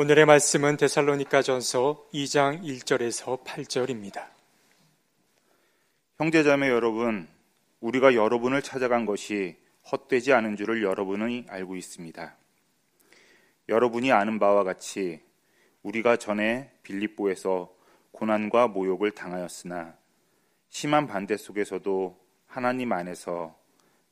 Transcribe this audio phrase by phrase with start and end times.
[0.00, 4.30] 오늘의 말씀은 데살로니가 전서 2장 1절에서 8절입니다.
[6.16, 7.28] 형제자매 여러분,
[7.80, 9.58] 우리가 여러분을 찾아간 것이
[9.92, 12.34] 헛되지 않은 줄을 여러분이 알고 있습니다.
[13.68, 15.20] 여러분이 아는 바와 같이
[15.82, 17.70] 우리가 전에 빌립보에서
[18.12, 19.98] 고난과 모욕을 당하였으나
[20.70, 23.54] 심한 반대 속에서도 하나님 안에서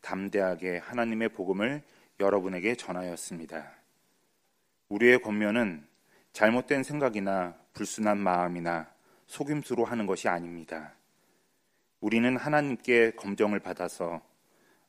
[0.03, 1.83] 담대하게 하나님의 복음을
[2.21, 3.78] 여러분에게 전하였습니다.
[4.89, 5.87] 우리의 권면은
[6.33, 8.91] 잘못된 생각이나 불순한 마음이나
[9.27, 10.95] 속임수로 하는 것이 아닙니다.
[12.01, 14.23] 우리는 하나님께 검정을 받아서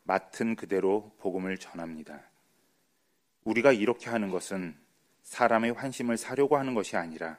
[0.03, 2.21] 맡은 그대로 복음을 전합니다.
[3.43, 4.75] 우리가 이렇게 하는 것은
[5.23, 7.37] 사람의 환심을 사려고 하는 것이 아니라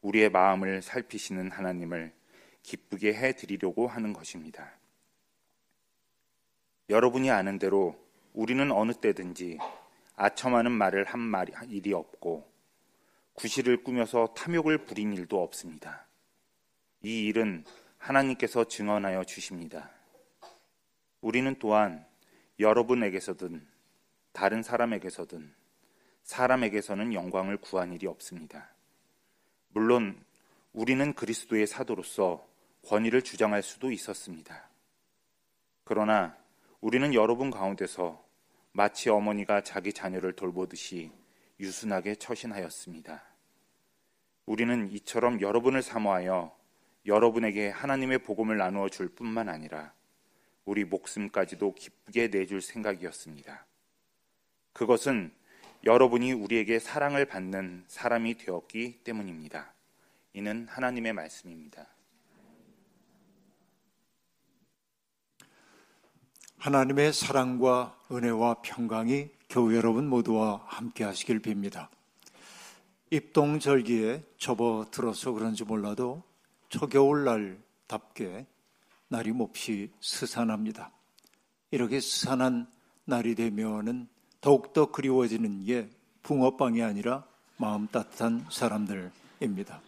[0.00, 2.12] 우리의 마음을 살피시는 하나님을
[2.62, 4.72] 기쁘게 해 드리려고 하는 것입니다.
[6.88, 7.96] 여러분이 아는 대로
[8.32, 9.58] 우리는 어느 때든지
[10.16, 12.50] 아첨하는 말을 한 말이 일이 없고
[13.34, 16.06] 구실을 꾸며서 탐욕을 부린 일도 없습니다.
[17.02, 17.64] 이 일은
[17.98, 19.90] 하나님께서 증언하여 주십니다.
[21.20, 22.06] 우리는 또한
[22.60, 23.66] 여러분에게서든
[24.32, 25.54] 다른 사람에게서든
[26.22, 28.70] 사람에게서는 영광을 구한 일이 없습니다.
[29.68, 30.22] 물론
[30.72, 32.46] 우리는 그리스도의 사도로서
[32.86, 34.68] 권위를 주장할 수도 있었습니다.
[35.84, 36.36] 그러나
[36.80, 38.23] 우리는 여러분 가운데서
[38.76, 41.12] 마치 어머니가 자기 자녀를 돌보듯이
[41.60, 43.22] 유순하게 처신하였습니다.
[44.46, 46.52] 우리는 이처럼 여러분을 사모하여
[47.06, 49.92] 여러분에게 하나님의 복음을 나누어 줄 뿐만 아니라
[50.64, 53.64] 우리 목숨까지도 기쁘게 내줄 생각이었습니다.
[54.72, 55.32] 그것은
[55.84, 59.72] 여러분이 우리에게 사랑을 받는 사람이 되었기 때문입니다.
[60.32, 61.93] 이는 하나님의 말씀입니다.
[66.64, 71.88] 하나님의 사랑과 은혜와 평강이 교우 여러분 모두와 함께 하시길 빕니다.
[73.10, 76.22] 입동절기에 접어들어서 그런지 몰라도
[76.70, 78.46] 초겨울날답게
[79.08, 80.90] 날이 몹시 스산합니다.
[81.70, 82.66] 이렇게 스산한
[83.04, 84.08] 날이 되면은
[84.40, 85.90] 더욱더 그리워지는 게
[86.22, 87.26] 붕어빵이 아니라
[87.58, 89.82] 마음 따뜻한 사람들입니다.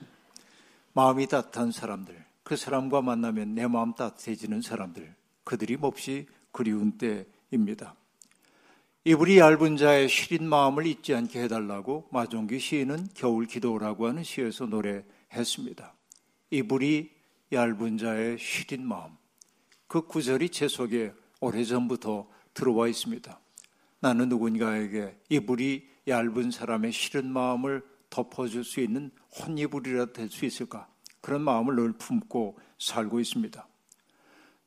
[0.93, 7.95] 마음이 따뜻한 사람들, 그 사람과 만나면 내 마음 따뜻해지는 사람들, 그들이 몹시 그리운 때입니다.
[9.05, 15.93] 이불이 얇은 자의 시린 마음을 잊지 않게 해달라고 마종기 시인은 겨울 기도라고 하는 시에서 노래했습니다.
[16.51, 17.11] 이불이
[17.53, 19.11] 얇은 자의 시린 마음.
[19.87, 23.39] 그 구절이 제 속에 오래전부터 들어와 있습니다.
[24.01, 30.89] 나는 누군가에게 이불이 얇은 사람의 시린 마음을 덮어줄 수 있는 혼이불이라 될 수 있을까?
[31.21, 33.69] 그런 마음을 늘 품고 살고 있습니다.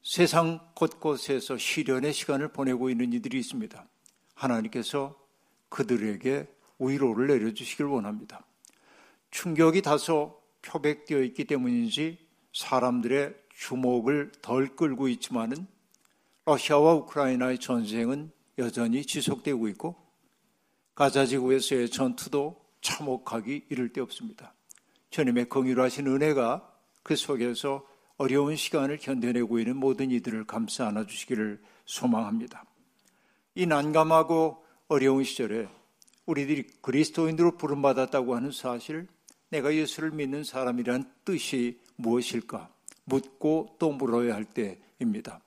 [0.01, 3.85] 세상 곳곳에서 시련의 시간을 보내고 있는 이들이 있습니다.
[4.33, 5.19] 하나님께서
[5.69, 6.47] 그들에게
[6.79, 8.45] 위로를 내려주시길 원합니다.
[9.31, 12.17] 충격이 다소 표백되어 있기 때문인지
[12.53, 15.67] 사람들의 주목을 덜 끌고 있지만은
[16.45, 19.95] 러시아와 우크라이나의 전쟁은 여전히 지속되고 있고
[20.95, 24.53] 가자 지구에서의 전투도 참혹하기 이를 데 없습니다.
[25.11, 26.73] 주님의 긍휼하신 은혜가
[27.03, 27.85] 그 속에서
[28.19, 32.65] 어려운 시간을 견뎌내고 있는 모든 이들을 감싸 안아 주시기를 소망합니다.
[33.55, 35.69] 이 난감하고 어려운 시절에
[36.25, 39.07] 우리들이 그리스도인으로 부름받았다고 하는 사실,
[39.49, 42.69] 내가 예수를 믿는 사람이란 뜻이 무엇일까
[43.05, 45.39] 묻고 또 물어야 할 때입니다.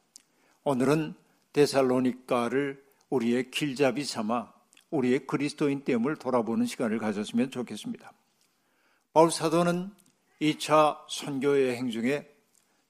[0.65, 1.15] 오늘은
[1.53, 4.50] 데살로니카를 우리의 길잡이 삼아
[4.91, 8.12] 우리의 그리스도인 됨을 돌아보는 시간을 가졌으면 좋겠습니다.
[9.12, 9.91] 바울 사도는
[10.41, 12.31] 2차 선교 여행 중에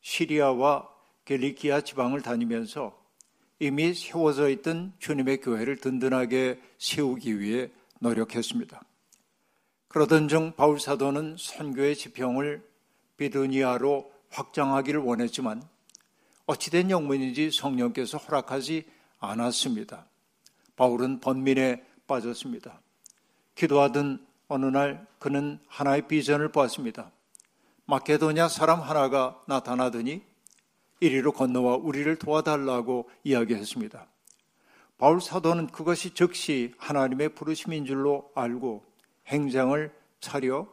[0.03, 0.89] 시리아와
[1.25, 3.01] 겔리키아 지방을 다니면서
[3.59, 7.71] 이미 세워져 있던 주님의 교회를 든든하게 세우기 위해
[8.01, 8.83] 노력했습니다.
[9.89, 12.67] 그러던 중 바울 사도는 선교의 지평을
[13.17, 15.63] 비두니아로 확장하기를 원했지만
[16.47, 18.85] 어찌된 영문인지 성령께서 허락하지
[19.21, 20.07] 않았습니다.
[20.75, 22.81] 바울은 번민에 빠졌습니다.
[23.55, 27.13] 기도하던 어느 날 그는 하나의 비전을 보았습니다.
[27.87, 30.23] 마케도냐 사람 하나가 나타나더니
[31.01, 34.07] 이리로 건너와 우리를 도와달라고 이야기했습니다.
[34.99, 38.85] 바울 사도는 그것이 즉시 하나님의 부르심인 줄로 알고
[39.27, 40.69] 행장을 차려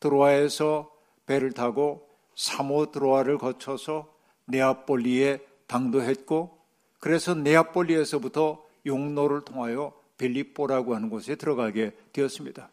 [0.00, 0.90] 드로아에서
[1.24, 4.12] 배를 타고 사모 드로아를 거쳐서
[4.46, 6.58] 네아폴리에 당도했고
[6.98, 12.70] 그래서 네아폴리에서부터 용로를 통하여 빌립보라고 하는 곳에 들어가게 되었습니다.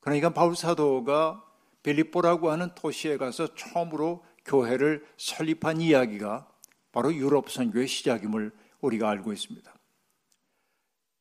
[0.00, 1.44] 그러니까 바울 사도가
[1.82, 6.48] 빌립보라고 하는 도시에 가서 처음으로 교회를 설립한 이야기가
[6.92, 9.72] 바로 유럽 선교의 시작임을 우리가 알고 있습니다.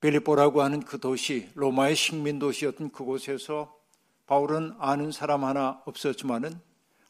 [0.02, 3.78] 빌립보라고 하는 그 도시, 로마의 식민 도시였던 그곳에서
[4.26, 6.60] 바울은 아는 사람 하나 없었지만은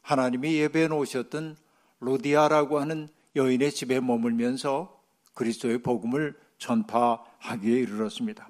[0.02, 1.56] 하나님이 예배해 놓으셨던
[2.00, 5.00] 로디아라고 하는 여인의 집에 머물면서
[5.34, 8.48] 그리스도의 복음을 전파하기에 이르렀습니다.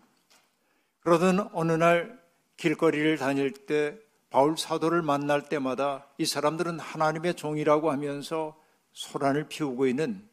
[1.00, 2.20] 그러던 어느 날
[2.56, 3.98] 길거리를 다닐 때
[4.30, 8.56] 바울 사도를 만날 때마다 이 사람들은 하나님의 종이라고 하면서
[8.92, 10.26] 소란을 피우고 있는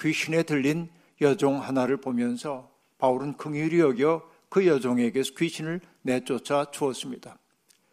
[0.00, 0.90] 귀신에 들린
[1.20, 7.38] 여종 하나를 보면서 바울은 긍휼히 여겨 그 여종에게서 귀신을 내쫓아 주었습니다.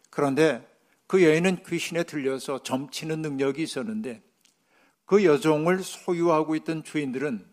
[0.09, 0.65] 그런데
[1.07, 4.23] 그 여인은 귀신에 들려서 점치는 능력이 있었는데
[5.05, 7.45] 그 여종을 소유하고 있던 주인들은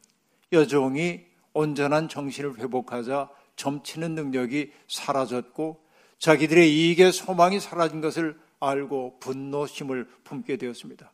[0.53, 5.84] 여종이 온전한 정신을 회복하자 점치는 능력이 사라졌고
[6.19, 11.13] 자기들의 이익의 소망이 사라진 것을 알고 분노심을 품게 되었습니다.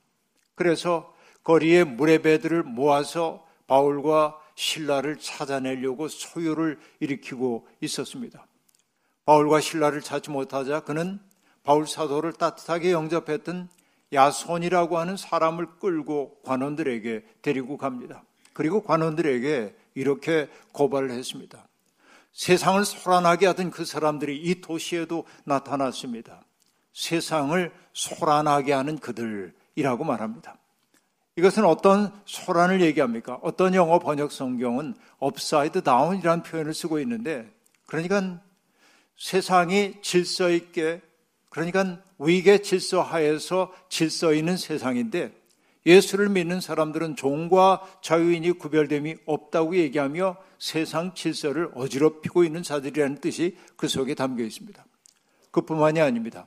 [0.54, 8.46] 그래서 거리에 물의 배들을 모아서 바울과 신라를 찾아내려고 소요를 일으키고 있었습니다.
[9.24, 11.20] 바울과 신라를 찾지 못하자 그는
[11.62, 13.68] 바울 사도를 따뜻하게 영접했던
[14.12, 18.24] 야손이라고 하는 사람을 끌고 관원들에게 데리고 갑니다.
[18.52, 21.66] 그리고 관원들에게 이렇게 고발을 했습니다.
[22.32, 26.44] 세상을 소란하게 하던 그 사람들이 이 도시에도 나타났습니다.
[26.92, 30.56] 세상을 소란하게 하는 그들이라고 말합니다.
[31.36, 33.38] 이것은 어떤 소란을 얘기합니까?
[33.42, 37.50] 어떤 영어 번역 성경은 upside down이라는 표현을 쓰고 있는데
[37.86, 38.40] 그러니까
[39.16, 41.00] 세상이 질서 있게
[41.48, 45.39] 그러니까 위계 질서 하에서 질서 있는 세상인데
[45.86, 53.88] 예수를 믿는 사람들은 종과 자유인이 구별됨이 없다고 얘기하며 세상 질서를 어지럽히고 있는 자들이라는 뜻이 그
[53.88, 54.84] 속에 담겨 있습니다.
[55.50, 56.46] 그뿐만이 아닙니다.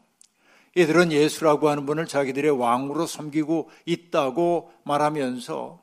[0.75, 5.81] 이들은 예수라고 하는 분을 자기들의 왕으로 섬기고 있다고 말하면서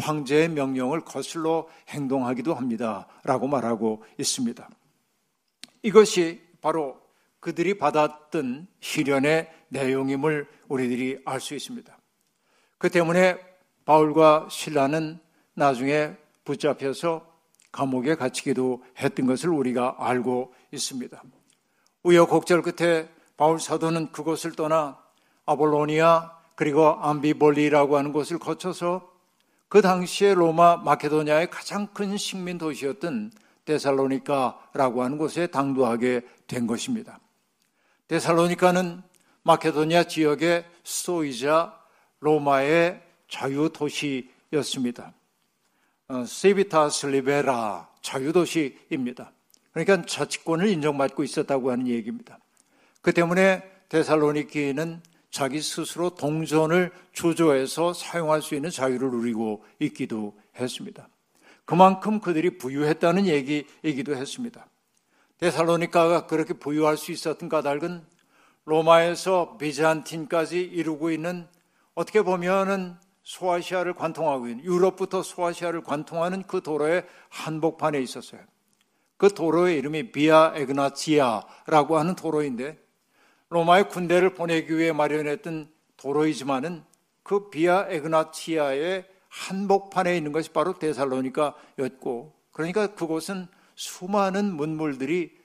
[0.00, 3.06] 황제의 명령을 거슬러 행동하기도 합니다.
[3.24, 4.68] 라고 말하고 있습니다.
[5.82, 7.00] 이것이 바로
[7.40, 11.97] 그들이 받았던 시련의 내용임을 우리들이 알 수 있습니다.
[12.78, 13.38] 그 때문에
[13.84, 15.18] 바울과 신라는
[15.54, 17.26] 나중에 붙잡혀서
[17.72, 21.22] 감옥에 갇히기도 했던 것을 우리가 알고 있습니다.
[22.02, 24.98] 우여곡절 끝에 바울 사도는 그곳을 떠나
[25.46, 29.12] 아볼로니아 그리고 암비볼리라고 하는 곳을 거쳐서
[29.68, 33.32] 그 당시에 로마 마케도니아의 가장 큰 식민 도시였던
[33.64, 37.20] 데살로니카라고 하는 곳에 당도하게 된 것입니다.
[38.08, 39.02] 데살로니카는
[39.42, 41.77] 마케도니아 지역의 수도이자
[42.20, 45.12] 로마의 자유 도시였습니다.
[46.08, 49.32] 어, 세비타스 리베라 자유 도시입니다.
[49.72, 52.38] 그러니까 자치권을 인정받고 있었다고 하는 얘기입니다.
[53.02, 61.08] 그 때문에 데살로니키는 자기 스스로 동전을 주조해서 사용할 수 있는 자유를 누리고 있기도 했습니다.
[61.64, 64.66] 그만큼 그들이 부유했다는 얘기이기도 했습니다.
[65.38, 68.02] 데살로니카가 그렇게 부유할 수 있었던 까닭은
[68.64, 71.46] 로마에서 비잔틴까지 이루고 있는
[71.98, 78.40] 어떻게 보면은 소아시아를 관통하고 있는 유럽부터 소아시아를 관통하는 그 도로의 한복판에 있었어요.
[79.16, 82.78] 그 도로의 이름이 비아 에그나치아라고 하는 도로인데
[83.48, 86.84] 로마의 군대를 보내기 위해 마련했던 도로이지만은
[87.24, 95.36] 그 비아 에그나치아의 한복판에 있는 것이 바로 데살로니카였고 그러니까 그곳은 수많은 문물들이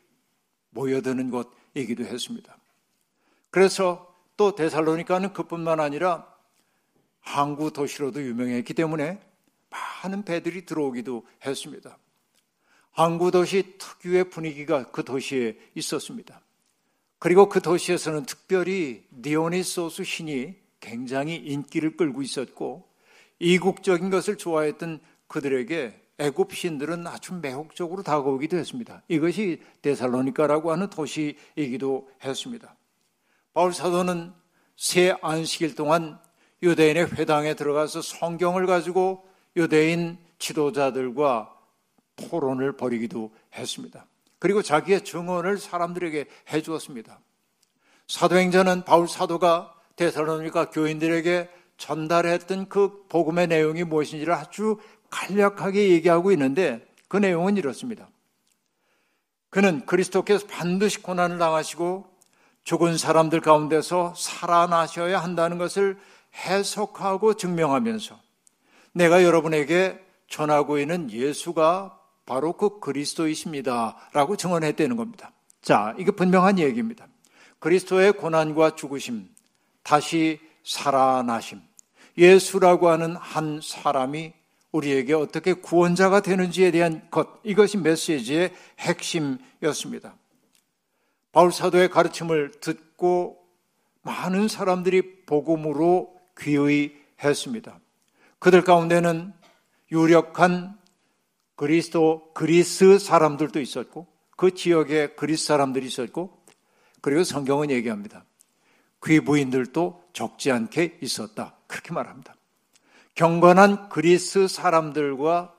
[0.69, 2.55] 모여드는 곳이기도 했습니다.
[3.49, 6.32] 그래서 또 데살로니카는 그뿐만 아니라
[7.23, 9.19] 항구 도시로도 유명했기 때문에
[10.03, 11.97] 많은 배들이 들어오기도 했습니다.
[12.91, 16.41] 항구 도시 특유의 분위기가 그 도시에 있었습니다.
[17.17, 22.87] 그리고 그 도시에서는 특별히 디오니소스 신이 굉장히 인기를 끌고 있었고
[23.39, 29.01] 이국적인 것을 좋아했던 그들에게 애굽 신들은 아주 매혹적으로 다가오기도 했습니다.
[29.07, 32.75] 이것이 데살로니카라고 하는 도시이기도 했습니다.
[33.53, 34.33] 바울 사도는
[34.75, 36.19] 새 안식일 동안
[36.63, 41.53] 유대인의 회당에 들어가서 성경을 가지고 유대인 지도자들과
[42.15, 44.05] 토론을 벌이기도 했습니다.
[44.39, 47.19] 그리고 자기의 증언을 사람들에게 해 주었습니다.
[48.07, 54.79] 사도행전은 바울 사도가 데살로니카 교인들에게 전달했던 그 복음의 내용이 무엇인지를 아주
[55.09, 58.07] 간략하게 얘기하고 있는데 그 내용은 이렇습니다.
[59.49, 62.05] 그는 그리스도께서 반드시 고난을 당하시고
[62.63, 65.97] 죽은 사람들 가운데서 살아나셔야 한다는 것을
[66.35, 68.19] 해석하고 증명하면서
[68.93, 73.97] 내가 여러분에게 전하고 있는 예수가 바로 그 그리스도이십니다.
[74.13, 75.31] 라고 증언했다는 겁니다.
[75.61, 77.07] 자, 이게 분명한 얘기입니다.
[77.59, 79.29] 그리스도의 고난과 죽으심,
[79.83, 81.61] 다시 살아나심.
[82.17, 84.33] 예수라고 하는 한 사람이
[84.71, 90.15] 우리에게 어떻게 구원자가 되는지에 대한 것, 이것이 메시지의 핵심이었습니다.
[91.31, 93.43] 바울 사도의 가르침을 듣고
[94.01, 97.79] 많은 사람들이 복음으로 귀의 했습니다.
[98.39, 99.33] 그들 가운데는
[99.91, 100.77] 유력한
[101.55, 106.43] 그리스도 그리스 사람들도 있었고 그 지역에 그리스 사람들이 있었고
[107.01, 108.25] 그리고 성경은 얘기합니다.
[109.05, 111.55] 귀부인들도 적지 않게 있었다.
[111.67, 112.35] 그렇게 말합니다.
[113.15, 115.53] 경건한 그리스 사람들과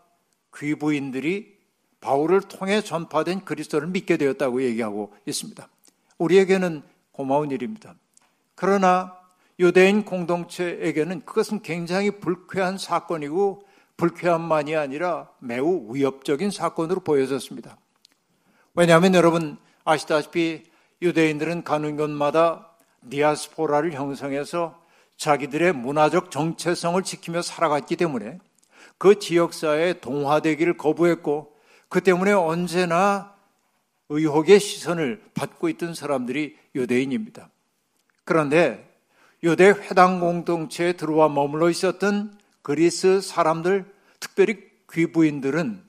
[0.57, 1.55] 귀부인들이
[2.01, 5.69] 바울을 통해 전파된 그리스도를 믿게 되었다고 얘기하고 있습니다.
[6.19, 7.95] 우리에게는 고마운 일입니다.
[8.55, 9.17] 그러나
[9.59, 13.65] 유대인 공동체에게는 그것은 굉장히 불쾌한 사건이고
[13.97, 17.77] 불쾌함만이 아니라 매우 위협적인 사건으로 보여졌습니다.
[18.75, 20.65] 왜냐하면 여러분 아시다시피
[21.01, 22.71] 유대인들은 가는 곳마다
[23.09, 24.83] 디아스포라를 형성해서
[25.17, 28.39] 자기들의 문화적 정체성을 지키며 살아갔기 때문에
[28.99, 31.55] 그 지역사회에 동화되기를 거부했고
[31.89, 33.35] 그 때문에 언제나
[34.09, 37.51] 의혹의 시선을 받고 있던 사람들이 유대인입니다.
[38.25, 38.94] 그런데
[39.45, 43.85] 유대 회당 공동체에 들어와 머물러 있었던 그리스 사람들,
[44.19, 44.57] 특별히
[44.91, 45.83] 귀부인들은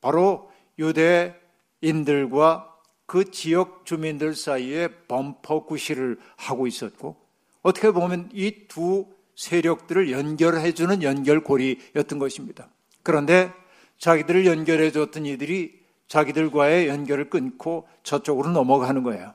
[0.00, 2.66] 바로 유대인들과
[3.06, 7.16] 그 지역 주민들 사이에 범퍼 구실을 하고 있었고
[7.62, 9.06] 어떻게 보면 이 두
[9.40, 12.68] 세력들을 연결해주는 연결고리였던 것입니다.
[13.02, 13.50] 그런데
[13.96, 19.32] 자기들을 연결해줬던 이들이 자기들과의 연결을 끊고 저쪽으로 넘어가는 거예요.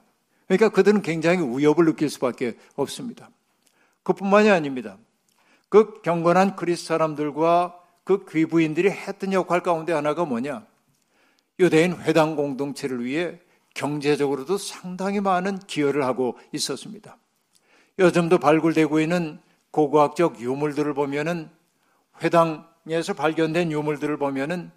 [0.48, 3.32] 그러니까 그들은 굉장히 위협을 느낄 수밖에 없습니다.
[4.06, 4.98] 그뿐만이 아닙니다.
[5.68, 10.66] 그 경건한 그리스 사람들과 그 귀부인들이 했던 역할 가운데 하나가 뭐냐?
[11.60, 13.40] 유대인 회당 공동체를 위해
[13.74, 17.18] 경제적으로도 상당히 많은 기여를 하고 있었습니다.
[17.98, 19.40] 요즘도 발굴되고 있는
[19.72, 21.50] 고고학적 유물들을 보면은
[22.22, 24.72] 회당에서 발견된 유물들을 보면은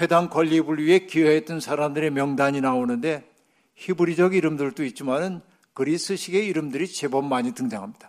[0.00, 3.28] 회당 건립을 위해 기여했던 사람들의 명단이 나오는데
[3.74, 5.40] 히브리적 이름들도 있지만은
[5.72, 8.07] 그리스식의 이름들이 제법 많이 등장합니다.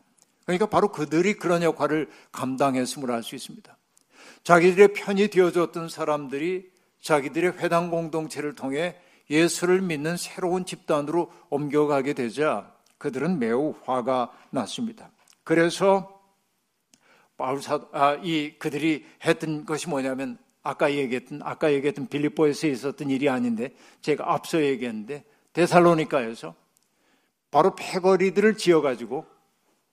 [0.49, 3.77] 그러니까 바로 그들이 그런 역할을 감당했음을 알 수 있습니다.
[4.41, 8.95] 자기들의 편이 되어줬던 사람들이 자기들의 회당 공동체를 통해
[9.29, 15.11] 예수를 믿는 새로운 집단으로 옮겨가게 되자 그들은 매우 화가 났습니다.
[15.43, 16.19] 그래서
[17.37, 23.75] 바울사 아, 이 그들이 했던 것이 뭐냐면 아까 얘기했던 아까 얘기했던 빌립보에서 있었던 일이 아닌데
[24.01, 26.55] 제가 앞서 얘기했는데 데살로니카에서
[27.51, 29.27] 바로 패거리들을 지어 가지고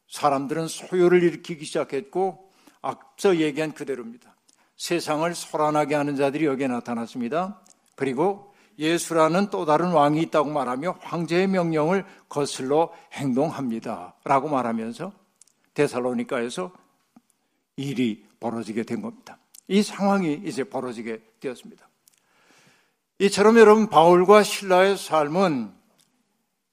[0.09, 4.35] 사람들은 소요를 일으키기 시작했고 앞서 얘기한 그대로입니다.
[4.77, 7.61] 세상을 소란하게 하는 자들이 여기에 나타났습니다.
[7.95, 14.15] 그리고 예수라는 또 다른 왕이 있다고 말하며 황제의 명령을 거슬러 행동합니다.
[14.25, 15.13] 라고 말하면서
[15.75, 16.73] 데살로니카에서
[17.77, 19.39] 일이 벌어지게 된 겁니다.
[19.69, 21.89] 이 상황이 이제 벌어지게 되었습니다.
[23.19, 25.73] 이처럼 여러분 바울과 신라의 삶은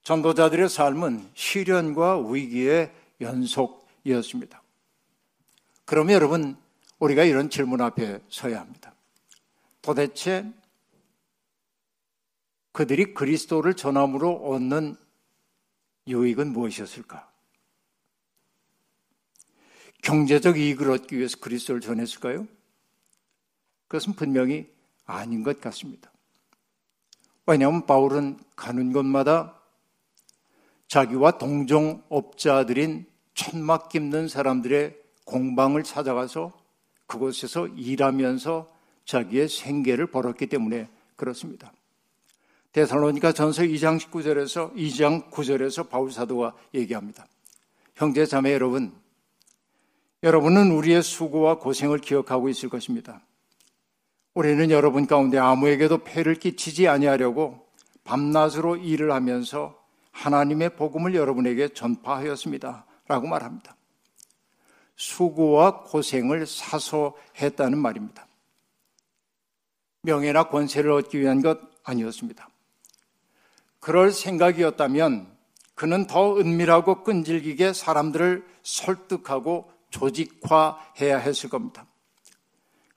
[0.03, 2.91] 전도자들의 삶은 시련과 위기의
[3.23, 4.61] 연속이었습니다.
[5.85, 6.57] 그러면 여러분
[6.99, 8.93] 우리가 이런 질문 앞에 서야 합니다.
[9.81, 10.49] 도대체
[12.71, 14.95] 그들이 그리스도를 전함으로 얻는
[16.07, 17.31] 유익은 무엇이었을까?
[20.01, 22.47] 경제적 이익을 얻기 위해서 그리스도를 전했을까요?
[23.87, 24.69] 그것은 분명히
[25.05, 26.11] 아닌 것 같습니다.
[27.45, 29.59] 왜냐하면 바울은 가는 곳마다
[30.87, 36.51] 자기와 동종업자들인 천막 깁는 사람들의 공방을 찾아가서
[37.07, 38.71] 그곳에서 일하면서
[39.05, 41.71] 자기의 생계를 벌었기 때문에 그렇습니다.
[42.71, 47.25] 데살로니가 전서 2장 19절에서 2장 9절에서 바울 사도가 얘기합니다.
[47.95, 48.93] 형제 자매 여러분,
[50.23, 53.21] 여러분은 우리의 수고와 고생을 기억하고 있을 것입니다.
[54.33, 57.67] 우리는 여러분 가운데 아무에게도 폐를 끼치지 아니하려고
[58.03, 59.79] 밤낮으로 일을 하면서
[60.11, 62.85] 하나님의 복음을 여러분에게 전파하였습니다.
[63.07, 63.75] 라고 말합니다.
[64.95, 68.27] 수고와 고생을 사소했다는 말입니다.
[70.03, 72.49] 명예나 권세를 얻기 위한 것 아니었습니다.
[73.79, 75.33] 그럴 생각이었다면
[75.75, 81.85] 그는 더 은밀하고 끈질기게 사람들을 설득하고 조직화해야 했을 겁니다.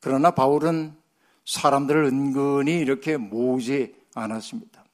[0.01, 0.97] 그러나 바울은
[1.45, 4.85] 사람들을 은근히 이렇게 모으지 않았습니다.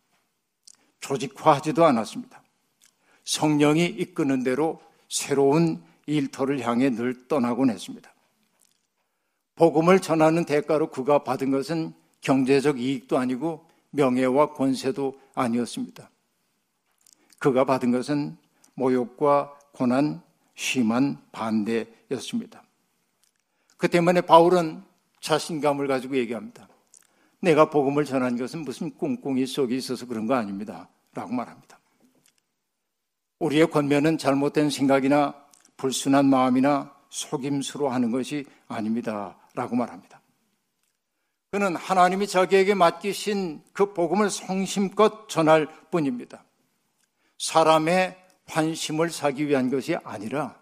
[1.01, 2.43] 조직화하지도 않았습니다.
[3.25, 4.81] 성령이 이끄는 대로
[5.13, 8.11] 새로운 일터를 향해 늘 떠나곤 했습니다.
[9.57, 11.93] 복음을 전하는 대가로 그가 받은 것은
[12.23, 16.11] 경제적 이익도 아니고 명예와 권세도 아니었습니다.
[17.39, 18.39] 그가 받은 것은
[18.73, 20.23] 모욕과 고난,
[20.55, 22.63] 심한 반대였습니다.
[23.77, 24.83] 그 때문에 바울은
[25.21, 26.67] 자신감을 가지고 얘기합니다.
[27.41, 30.89] 내가 복음을 전한 것은 무슨 꿍꿍이 속에 있어서 그런 거 아닙니다.
[31.13, 31.82] 라고 말합니다.
[33.43, 35.35] 우리의 권면은 잘못된 생각이나
[35.77, 39.37] 불순한 마음이나 속임수로 하는 것이 아닙니다.
[39.55, 40.21] 라고 말합니다.
[41.51, 46.45] 그는 하나님이 자기에게 맡기신 그 복음을 성심껏 전할 뿐입니다.
[47.39, 50.57] 사람의 환심을 사기 위한 것이 아니라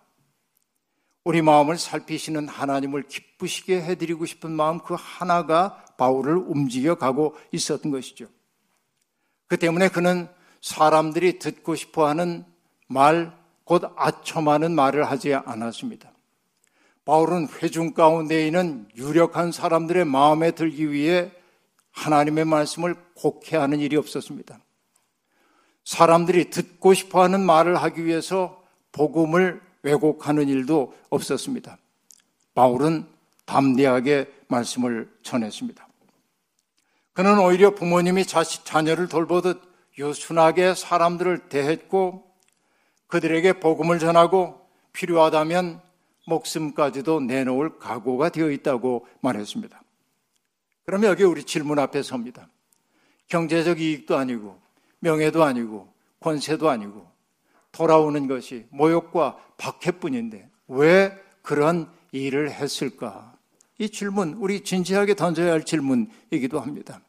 [1.23, 8.27] 우리 마음을 살피시는 하나님을 기쁘시게 해드리고 싶은 마음 그 하나가 바울을 움직여 가고 있었던 것이죠.
[9.49, 10.29] 그 때문에 그는
[10.63, 12.50] 사람들이 듣고 싶어 하는
[12.91, 13.33] 말,
[13.63, 16.11] 곧 아첨하는 말을 하지 않았습니다.
[17.05, 21.31] 바울은 회중 가운데 있는 유력한 사람들의 마음에 들기 위해
[21.93, 24.59] 하나님의 말씀을 곡해하는 일이 없었습니다.
[25.85, 31.79] 사람들이 듣고 싶어 하는 말을 하기 위해서 복음을 왜곡하는 일도 없었습니다.
[32.55, 33.07] 바울은
[33.45, 35.87] 담대하게 말씀을 전했습니다.
[37.13, 39.63] 그는 오히려 부모님이 자식, 자녀를 돌보듯
[39.97, 42.30] 유순하게 사람들을 대했고
[43.11, 44.61] 그들에게 복음을 전하고
[44.93, 45.81] 필요하다면
[46.27, 49.83] 목숨까지도 내놓을 각오가 되어 있다고 말했습니다.
[50.87, 52.49] 그러면 여기 우리 질문 앞에 섭니다.
[53.29, 54.59] 경제적 이익도 아니고
[55.01, 57.09] 명예도 아니고 권세도 아니고
[57.73, 63.37] 돌아오는 것이 모욕과 박해뿐인데 왜 그런 일을 했을까?
[63.79, 67.01] 이 질문, 우리 진지하게 던져야 할 질문이기도 합니다.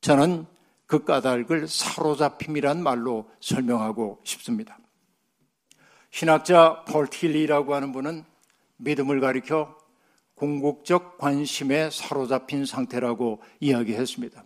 [0.00, 0.46] 저는
[0.86, 4.78] 그 까닭을 사로잡힘이란 말로 설명하고 싶습니다.
[6.12, 8.24] 신학자 폴 틸리라고 하는 분은
[8.76, 9.78] 믿음을 가리켜
[10.34, 14.44] 궁극적 관심에 사로잡힌 상태라고 이야기했습니다.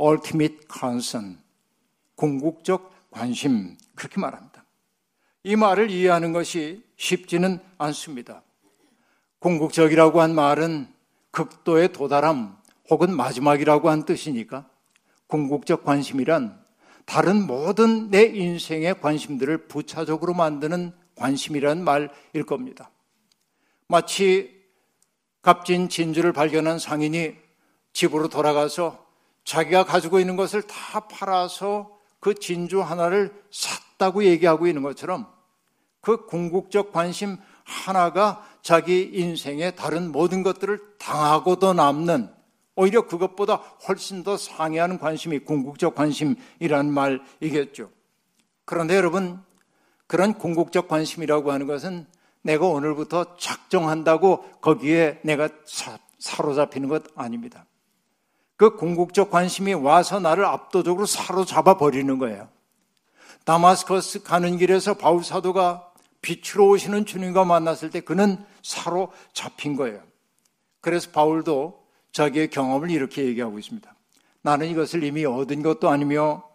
[0.00, 1.38] ultimate concern,
[2.14, 4.64] 궁극적 관심, 그렇게 말합니다.
[5.44, 8.42] 이 말을 이해하는 것이 쉽지는 않습니다.
[9.38, 10.88] 궁극적이라고 한 말은
[11.30, 12.56] 극도에 도달함
[12.88, 14.66] 혹은 마지막이라고 한 뜻이니까
[15.26, 16.65] 궁극적 관심이란
[17.06, 22.90] 다른 모든 내 인생의 관심들을 부차적으로 만드는 관심이란 말일 겁니다.
[23.88, 24.54] 마치
[25.42, 27.36] 값진 진주를 발견한 상인이
[27.92, 29.06] 집으로 돌아가서
[29.44, 35.32] 자기가 가지고 있는 것을 다 팔아서 그 진주 하나를 샀다고 얘기하고 있는 것처럼
[36.00, 42.35] 그 궁극적 관심 하나가 자기 인생의 다른 모든 것들을 당하고도 남는
[42.76, 43.56] 오히려 그것보다
[43.88, 47.90] 훨씬 더 상회하는 관심이 궁극적 관심이라는 말이겠죠.
[48.64, 49.42] 그런데 여러분,
[50.06, 52.06] 그런 궁극적 관심이라고 하는 것은
[52.42, 57.66] 내가 오늘부터 작정한다고 거기에 내가 사, 사로잡히는 것 아닙니다.
[58.56, 62.48] 그 궁극적 관심이 와서 나를 압도적으로 사로잡아 버리는 거예요.
[63.44, 70.02] 다마스커스 가는 길에서 바울 사도가 빛으로 오시는 주님과 만났을 때 그는 사로잡힌 거예요.
[70.80, 71.85] 그래서 바울도
[72.16, 73.94] 자기의 경험을 이렇게 얘기하고 있습니다.
[74.40, 76.48] 나는 이것을 이미 얻은 것도 아니며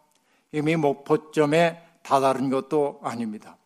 [0.52, 3.58] 이미 목포점에 다다른 것도 아닙니다.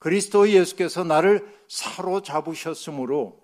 [0.00, 3.38] 그리스도 예수께서 나를 사로잡으셨으므로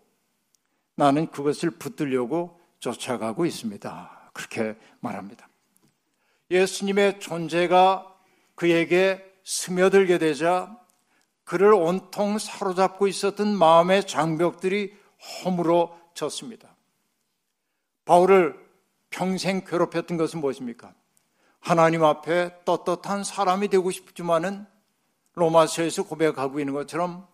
[0.97, 4.31] 나는 그것을 붙들려고 쫓아가고 있습니다.
[4.33, 5.49] 그렇게 말합니다.
[6.51, 8.13] 예수님의 존재가
[8.57, 10.77] 그에게 스며들게 되자
[11.45, 14.97] 그를 온통 사로잡고 있었던 마음의 장벽들이
[15.45, 16.76] 허물어졌습니다.
[18.07, 18.59] 바울을
[19.11, 20.95] 평생 괴롭혔던 것은 무엇입니까?
[21.61, 24.67] 하나님 앞에 떳떳한 사람이 되고 싶지만은
[25.35, 27.27] 로마서에서 고백하고 있는 것처럼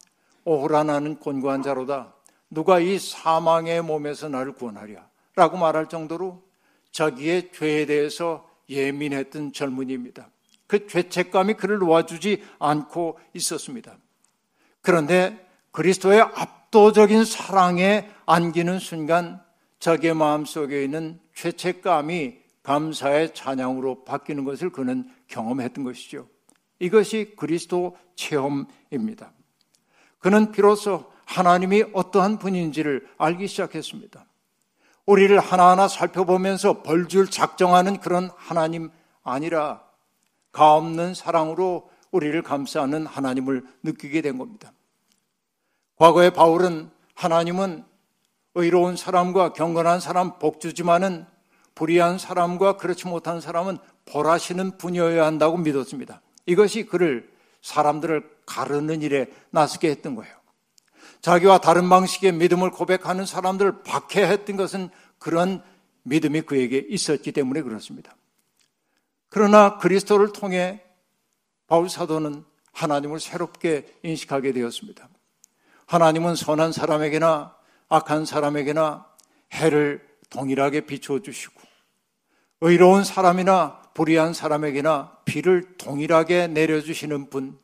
[0.44, 2.14] 오호라 나는 곤고한 자로다.
[2.50, 5.06] 누가 이 사망의 몸에서 나를 구원하랴.
[5.34, 6.42] 라고 말할 정도로
[6.90, 10.28] 자기의 죄에 대해서 예민했던 젊은이입니다.
[10.66, 13.96] 그 죄책감이 그를 놓아주지 않고 있었습니다.
[14.80, 19.42] 그런데 그리스도의 압도적인 사랑에 안기는 순간
[19.82, 26.28] 자기의 마음속에 있는 죄책감이 감사의 찬양으로 바뀌는 것을 그는 경험했던 것이죠.
[26.78, 29.32] 이것이 그리스도 체험입니다.
[30.20, 34.24] 그는 비로소 하나님이 어떠한 분인지를 알기 시작했습니다.
[35.04, 38.88] 우리를 하나하나 살펴보면서 벌줄 작정하는 그런 하나님
[39.24, 39.82] 아니라
[40.52, 44.72] 가없는 사랑으로 우리를 감싸는 하나님을 느끼게 된 겁니다.
[45.96, 47.90] 과거에 바울은 하나님은
[48.54, 51.26] 의로운 사람과 경건한 사람 복주지만은
[51.74, 56.20] 불의한 사람과 그렇지 못한 사람은 벌하시는 분이어야 한다고 믿었습니다.
[56.46, 57.30] 이것이 그를
[57.62, 60.34] 사람들을 가르는 일에 나서게 했던 거예요.
[61.20, 65.62] 자기와 다른 방식의 믿음을 고백하는 사람들을 박해했던 것은 그런
[66.02, 68.16] 믿음이 그에게 있었기 때문에 그렇습니다.
[69.28, 70.82] 그러나 그리스도를 통해
[71.68, 75.08] 바울 사도는 하나님을 새롭게 인식하게 되었습니다.
[75.86, 77.54] 하나님은 선한 사람에게나
[77.92, 79.06] 악한 사람에게나
[79.52, 81.60] 해를 동일하게 비추어 주시고
[82.62, 87.58] 의로운 사람이나 불의한 사람에게나 비를 동일하게 내려 주시는 분,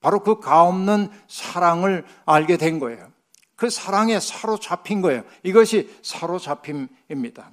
[0.00, 3.10] 바로 그 가없는 사랑을 알게 된 거예요.
[3.54, 5.22] 그 사랑에 사로잡힌 거예요.
[5.42, 7.50] 이것이 사로잡힘입니다.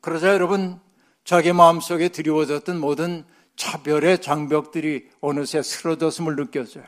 [0.00, 0.78] 그러자 여러분,
[1.24, 3.24] 자기 마음속에 드리워졌던 모든
[3.56, 6.84] 차별의 장벽들이 어느새 쓰러졌음을 느껴져요.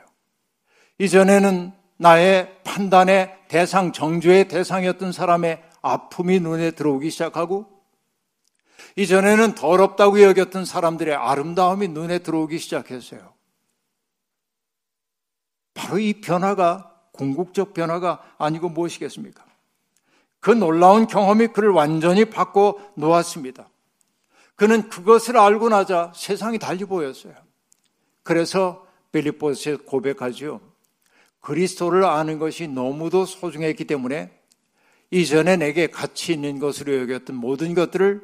[0.98, 7.66] 이전에는 나의 판단의 대상, 정죄의 대상이었던 사람의 아픔이 눈에 들어오기 시작하고,
[8.96, 13.34] 이전에는 더럽다고 여겼던 사람들의 아름다움이 눈에 들어오기 시작했어요.
[15.74, 19.44] 바로 이 변화가 궁극적 변화가 아니고 무엇이겠습니까?
[20.40, 23.68] 그 놀라운 경험이 그를 완전히 바꿔 놓았습니다.
[24.54, 27.34] 그는 그것을 알고 나자 세상이 달리 보였어요.
[28.22, 30.60] 그래서 빌립보스에 고백하죠.
[31.40, 34.30] 그리스도를 아는 것이 너무도 소중했기 때문에
[35.10, 38.22] 이전에 내게 가치 있는 것으로 여겼던 모든 것들을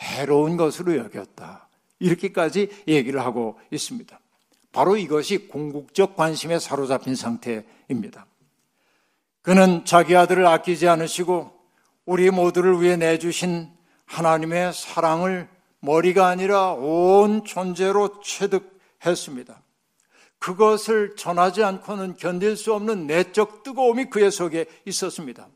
[0.00, 1.68] 해로운 것으로 여겼다.
[1.98, 4.18] 이렇게까지 얘기를 하고 있습니다.
[4.72, 8.26] 바로 이것이 궁극적 관심에 사로잡힌 상태입니다.
[9.42, 11.52] 그는 자기 아들을 아끼지 않으시고
[12.04, 13.68] 우리 모두를 위해 내주신
[14.06, 15.48] 하나님의 사랑을
[15.80, 19.59] 머리가 아니라 온 존재로 체득했습니다.
[20.40, 25.48] 그것을 전하지 않고는 견딜 수 없는 내적 뜨거움이 그의 속에 있었습니다.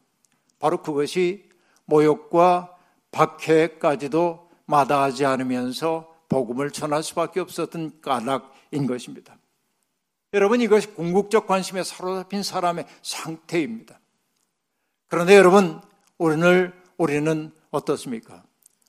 [0.61, 1.49] 바로 그것이
[1.87, 2.77] 모욕과
[3.11, 9.37] 박해까지도 마다하지 않으면서 복음을 전할 수밖에 없었던 까닭인 것입니다.
[10.35, 14.01] 여러분 이것이 궁극적 관심에 사로잡힌 사람의 상태입니다.
[15.09, 15.81] 그런데 여러분
[16.18, 18.42] 오늘 우리는 어떻습니까?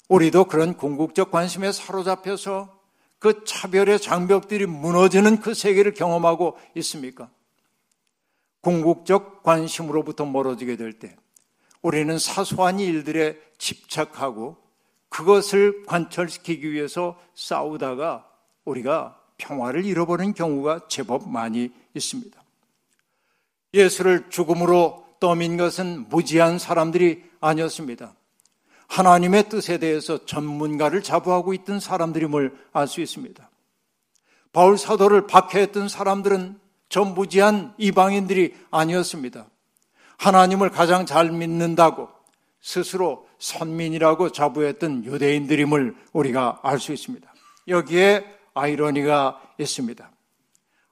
[0.09, 2.74] 우리도 그런 궁극적 관심에 사로잡혀서
[3.25, 7.27] 그 차별의 장벽들이 무너지는 그 세계를 경험하고 있습니까?
[8.61, 11.15] 궁극적 관심으로부터 멀어지게 될 때
[11.81, 14.57] 우리는 사소한 일들에 집착하고
[15.09, 18.29] 그것을 관철시키기 위해서 싸우다가
[18.63, 22.39] 우리가 평화를 잃어버린 경우가 제법 많이 있습니다.
[23.73, 28.13] 예수를 죽음으로 떠민 것은 무지한 사람들이 아니었습니다.
[28.87, 33.49] 하나님의 뜻에 대해서 전문가를 자부하고 있던 사람들임을 알 수 있습니다.
[34.53, 39.47] 바울 사도를 박해했던 사람들은 전무지한 이방인들이 아니었습니다.
[40.17, 42.07] 하나님을 가장 잘 믿는다고
[42.61, 47.33] 스스로 선민이라고 자부했던 유대인들임을 우리가 알 수 있습니다.
[47.67, 50.09] 여기에 아이러니가 있습니다.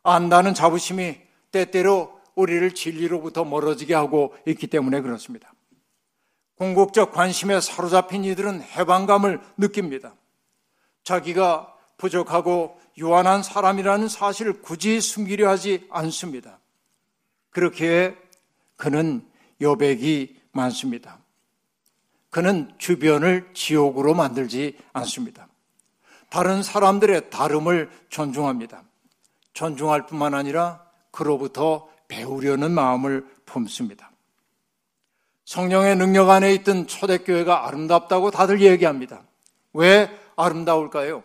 [0.04, 1.16] 안다는 자부심이
[1.52, 5.53] 때때로 우리를 진리로부터 멀어지게 하고 있기 때문에 그렇습니다.
[6.64, 10.16] 궁극적 관심에 사로잡힌 이들은 해방감을 느낍니다.
[11.04, 16.60] 자기가 부족하고 유한한 사람이라는 사실을 굳이 숨기려 하지 않습니다.
[17.50, 18.16] 그렇게
[18.78, 19.28] 그는
[19.60, 21.20] 여백이 많습니다.
[22.30, 25.48] 그는 주변을 지옥으로 만들지 않습니다.
[26.30, 28.84] 다른 사람들의 다름을 존중합니다.
[29.52, 34.13] 존중할 뿐만 아니라 그로부터 배우려는 마음을 품습니다.
[35.46, 39.24] 성령의 능력 안에 있던 초대교회가 아름답다고 다들 얘기합니다.
[39.74, 41.24] 왜 아름다울까요?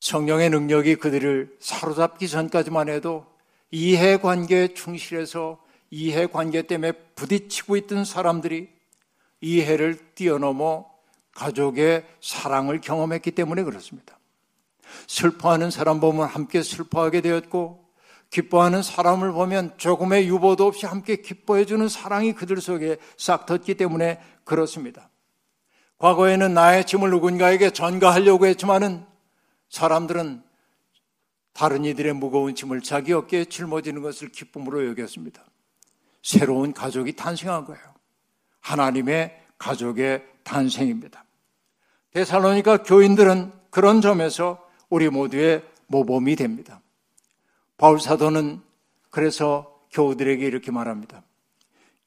[0.00, 3.26] 성령의 능력이 그들을 사로잡기 전까지만 해도
[3.70, 8.70] 이해관계에 충실해서 이해관계 때문에 부딪히고 있던 사람들이
[9.40, 10.90] 이해를 뛰어넘어
[11.32, 14.18] 가족의 사랑을 경험했기 때문에 그렇습니다.
[15.06, 17.87] 슬퍼하는 사람 보면 함께 슬퍼하게 되었고
[18.30, 25.10] 기뻐하는 사람을 보면 조금의 유보도 없이 함께 기뻐해주는 사랑이 그들 속에 싹 텄기 때문에 그렇습니다.
[25.98, 29.04] 과거에는 나의 짐을 누군가에게 전가하려고 했지만은
[29.70, 30.42] 사람들은
[31.52, 35.44] 다른 이들의 무거운 짐을 자기 어깨에 짊어지는 것을 기쁨으로 여겼습니다.
[36.22, 37.82] 새로운 가족이 탄생한 거예요.
[38.60, 41.24] 하나님의 가족의 탄생입니다.
[42.12, 46.80] 데살로니가 교인들은 그런 점에서 우리 모두의 모범이 됩니다.
[47.78, 48.60] 바울 사도는
[49.08, 51.22] 그래서 교우들에게 이렇게 말합니다.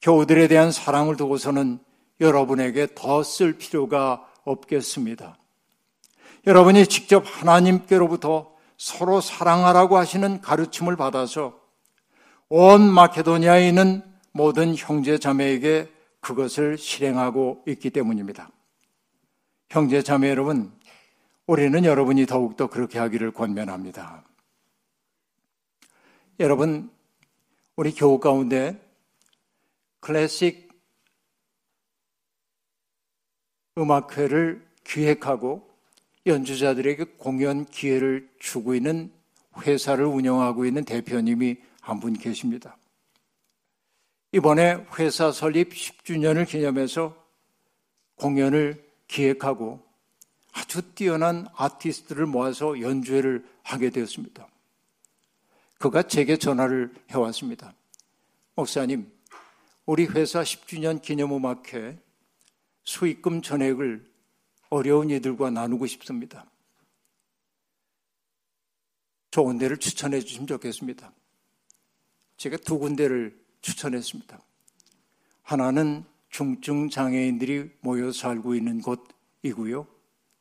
[0.00, 1.80] 교우들에 대한 사랑을 두고서는
[2.20, 5.36] 여러분에게 더 쓸 필요가 없겠습니다.
[6.46, 11.58] 여러분이 직접 하나님께로부터 서로 사랑하라고 하시는 가르침을 받아서
[12.48, 18.50] 온 마케도니아에 있는 모든 형제 자매에게 그것을 실행하고 있기 때문입니다.
[19.70, 20.72] 형제 자매 여러분,
[21.46, 24.24] 우리는 여러분이 더욱더 그렇게 하기를 권면합니다.
[26.40, 26.90] 여러분,
[27.76, 28.80] 우리 교우 가운데
[30.00, 30.70] 클래식
[33.78, 35.68] 음악회를 기획하고
[36.26, 39.12] 연주자들에게 공연 기회를 주고 있는
[39.56, 42.76] 회사를 운영하고 있는 대표님이 한 분 계십니다.
[44.32, 47.14] 이번에 회사 설립 10주년을 기념해서
[48.16, 49.84] 공연을 기획하고
[50.52, 54.46] 아주 뛰어난 아티스트를 모아서 연주회를 하게 되었습니다.
[55.82, 57.74] 그가 제게 전화를 해왔습니다.
[58.54, 59.10] 목사님,
[59.84, 61.98] 우리 회사 10주년 기념 음악회
[62.84, 64.08] 수익금 전액을
[64.70, 66.48] 어려운 이들과 나누고 싶습니다.
[69.32, 71.12] 좋은 데를 추천해 주시면 좋겠습니다.
[72.36, 74.40] 제가 두 군데를 추천했습니다.
[75.42, 79.88] 하나는 중증 장애인들이 모여 살고 있는 곳이고요.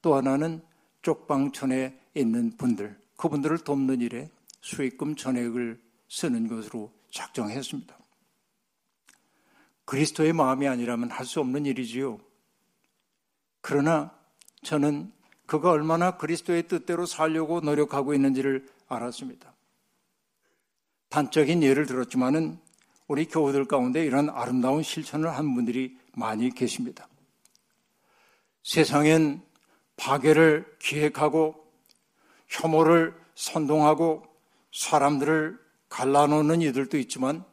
[0.04, 0.62] 또 하나는
[1.02, 4.30] 쪽방촌에 있는 분들, 그분들을 돕는 일에
[4.62, 7.98] 수익금 전액을 쓰는 것으로 작정했습니다.
[9.86, 12.20] 그리스도의 마음이 아니라면 할 수 없는 일이지요.
[13.62, 14.18] 그러나
[14.64, 15.12] 저는
[15.46, 19.54] 그가 얼마나 그리스도의 뜻대로 살려고 노력하고 있는지를 알았습니다.
[21.10, 22.58] 단적인 예를 들었지만은
[23.08, 27.08] 우리 교우들 가운데 이런 아름다운 실천을 한 분들이 많이 계십니다.
[28.64, 29.42] 세상엔
[29.98, 31.56] 파괴를 기획하고
[32.48, 34.24] 혐오를 선동하고
[34.72, 37.44] 사람들을 갈라놓는 이들도 있지만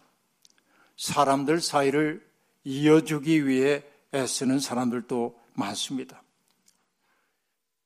[0.96, 2.26] 사람들 사이를
[2.64, 3.83] 이어주기 위해
[4.14, 6.22] 애쓰는 사람들도 많습니다.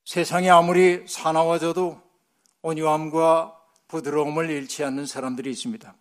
[0.05, 2.01] 세상이 아무리 사나워져도
[2.63, 5.95] 온유함과 부드러움을 잃지 않는 사람들이 있습니다.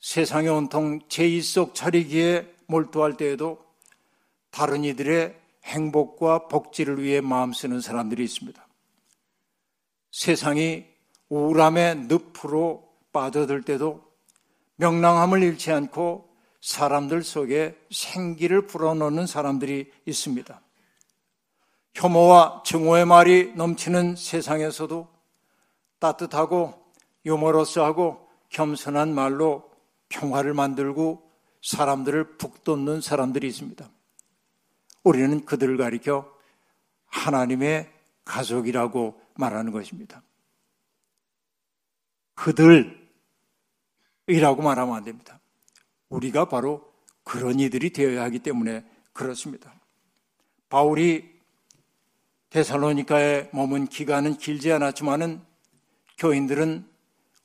[0.00, 3.64] 세상에 온통 제의속 차리기에 몰두할 때에도
[4.50, 8.66] 다른 이들의 행복과 복지를 위해 마음 쓰는 사람들이 있습니다.
[10.12, 10.95] 세상이
[11.28, 14.04] 우울함의 늪으로 빠져들 때도
[14.76, 16.28] 명랑함을 잃지 않고
[16.60, 20.60] 사람들 속에 생기를 불어넣는 사람들이 있습니다.
[21.94, 25.08] 혐오와 증오의 말이 넘치는 세상에서도
[25.98, 26.74] 따뜻하고
[27.24, 29.70] 유머러스하고 겸손한 말로
[30.08, 31.30] 평화를 만들고
[31.62, 33.88] 사람들을 북돋는 사람들이 있습니다.
[35.04, 36.30] 우리는 그들을 가리켜
[37.06, 37.90] 하나님의
[38.24, 40.22] 가족이라고 말하는 것입니다.
[42.36, 43.02] 그들이라고
[44.62, 45.40] 말하면 안 됩니다.
[46.08, 46.92] 우리가 바로
[47.24, 49.74] 그런 이들이 되어야 하기 때문에 그렇습니다.
[50.68, 51.36] 바울이
[52.50, 55.42] 데살로니카에 머문 기간은 길지 않았지만은
[56.18, 56.88] 교인들은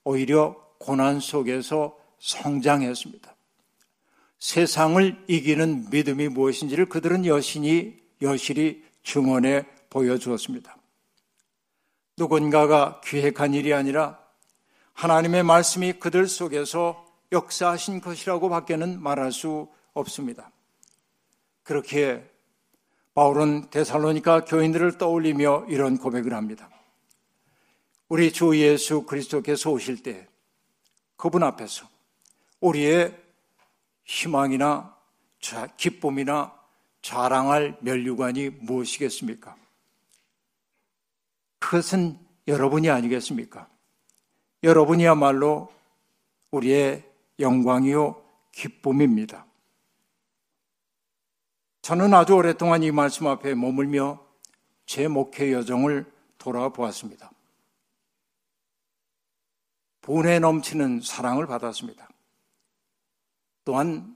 [0.04, 3.36] 오히려 고난 속에서 성장했습니다.
[4.40, 10.78] 세상을 이기는 믿음이 무엇인지를 그들은 여신이 여실히 증언해 보여주었습니다.
[12.18, 14.21] 누군가가 기획한 일이 아니라
[14.94, 20.52] 하나님의 말씀이 그들 속에서 역사하신 것이라고 밖에는 말할 수 없습니다.
[21.64, 22.30] 그렇게
[23.14, 26.70] 바울은 데살로니카 교인들을 떠올리며 이런 고백을 합니다.
[28.08, 30.28] 우리 주 예수 그리스도께서 오실 때
[31.16, 31.88] 그분 앞에서
[32.60, 33.18] 우리의
[34.04, 34.96] 희망이나
[35.78, 36.54] 기쁨이나
[37.02, 39.56] 자랑할 멸류관이 무엇이겠습니까?
[41.60, 43.70] 그것은 여러분이 아니겠습니까?
[44.64, 45.72] 여러분이야말로
[46.52, 47.04] 우리의
[47.40, 48.22] 영광이요
[48.52, 49.46] 기쁨입니다.
[51.82, 54.24] 저는 아주 오랫동안 이 말씀 앞에 머물며
[54.86, 57.32] 제 목회 여정을 돌아보았습니다.
[60.02, 62.10] 분에 넘치는 사랑을 받았습니다.
[63.64, 64.16] 또한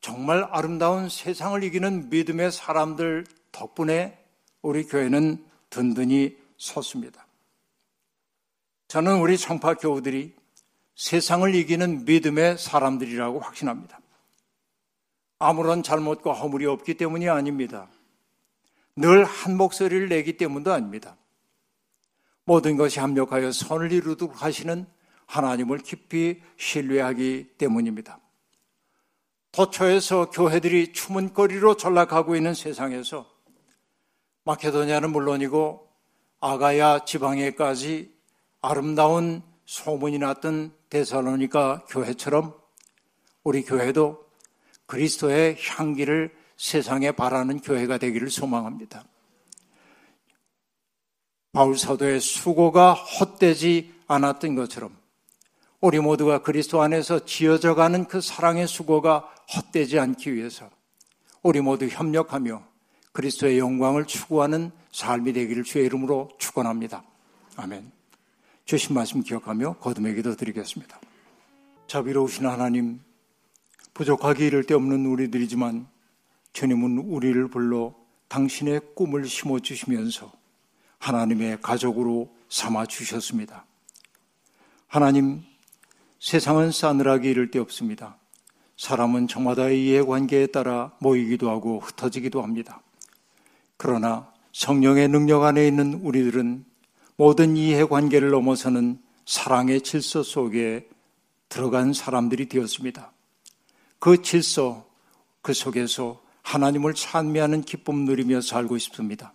[0.00, 4.24] 정말 아름다운 세상을 이기는 믿음의 사람들 덕분에
[4.62, 7.26] 우리 교회는 든든히 섰습니다.
[8.90, 10.34] 저는 우리 청파 교우들이
[10.96, 14.00] 세상을 이기는 믿음의 사람들이라고 확신합니다.
[15.38, 17.88] 아무런 잘못과 허물이 없기 때문이 아닙니다.
[18.96, 21.16] 늘 한 목소리를 내기 때문도 아닙니다.
[22.42, 24.84] 모든 것이 합력하여 선을 이루도록 하시는
[25.26, 28.18] 하나님을 깊이 신뢰하기 때문입니다.
[29.52, 33.30] 도처에서 교회들이 추문거리로 전락하고 있는 세상에서
[34.42, 35.88] 마케도니아는 물론이고
[36.40, 38.19] 아가야 지방에까지
[38.62, 42.54] 아름다운 소문이 났던 데살로니가 교회처럼
[43.42, 44.24] 우리 교회도
[44.86, 49.04] 그리스도의 향기를 세상에 바라는 교회가 되기를 소망합니다.
[51.52, 54.96] 바울 사도의 수고가 헛되지 않았던 것처럼
[55.80, 60.68] 우리 모두가 그리스도 안에서 지어져 가는 그 사랑의 수고가 헛되지 않기 위해서
[61.42, 62.62] 우리 모두 협력하며
[63.12, 67.02] 그리스도의 영광을 추구하는 삶이 되기를 주의 이름으로 축원합니다.
[67.56, 67.99] 아멘.
[68.70, 71.00] 주신 말씀 기억하며 거듭의 기도 드리겠습니다.
[71.88, 73.00] 자비로우신 하나님,
[73.94, 75.88] 부족하기 이를 데 없는 우리들이지만
[76.52, 77.96] 주님은 우리를 불러
[78.28, 80.30] 당신의 꿈을 심어 주시면서
[81.00, 83.64] 하나님의 가족으로 삼아 주셨습니다.
[84.86, 85.42] 하나님,
[86.20, 88.18] 세상은 싸늘하기 이를 데 없습니다.
[88.76, 92.80] 사람은 저마다의 이해관계에 따라 모이기도 하고 흩어지기도 합니다.
[93.76, 96.69] 그러나 성령의 능력 안에 있는 우리들은
[97.20, 100.88] 모든 이해관계를 넘어서는 사랑의 질서 속에
[101.50, 103.12] 들어간 사람들이 되었습니다.
[103.98, 104.86] 그 질서,
[105.42, 109.34] 그 속에서 하나님을 찬미하는 기쁨 누리며 살고 싶습니다.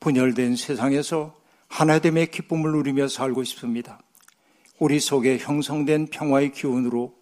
[0.00, 1.36] 분열된 세상에서
[1.68, 4.00] 하나됨의 기쁨을 누리며 살고 싶습니다.
[4.78, 7.14] 우리 속에 형성된 평화의 기운으로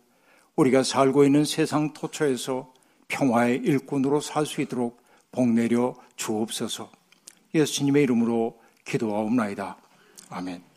[0.55, 2.73] 우리가 살고 있는 세상 토처에서
[3.09, 6.93] 평화의 일꾼으로 살 수 있도록 복내려 주옵소서.
[7.57, 9.77] 예수님의 이름으로 기도하옵나이다.
[10.31, 10.70] 아멘.